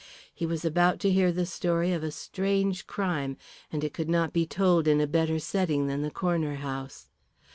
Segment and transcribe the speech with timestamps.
[0.33, 3.37] He was about to hear the story of a strange crime,
[3.71, 7.07] and it could not be told in a better setting than the Corner House.